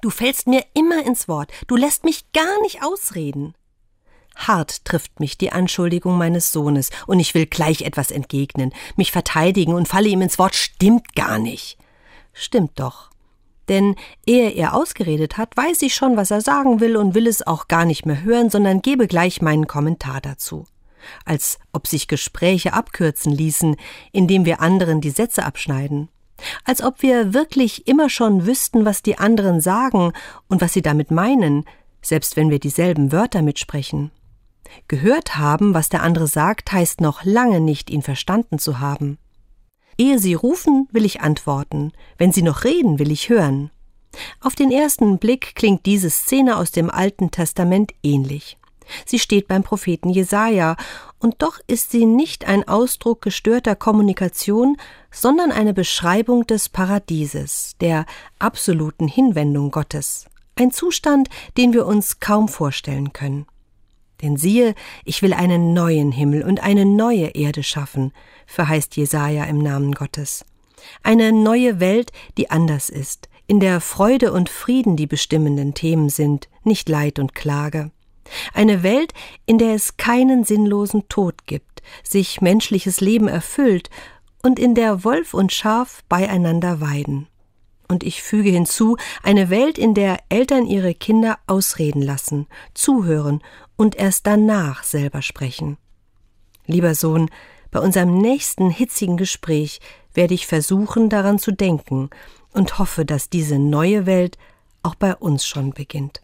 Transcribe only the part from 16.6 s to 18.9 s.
will und will es auch gar nicht mehr hören, sondern